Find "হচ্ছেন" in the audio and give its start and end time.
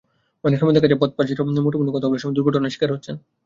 2.93-3.15